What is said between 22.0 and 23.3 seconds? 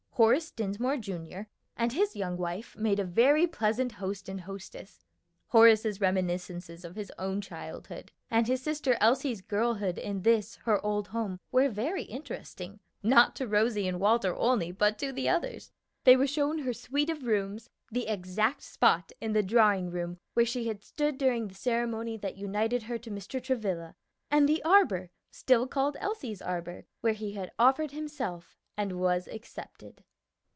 that united her to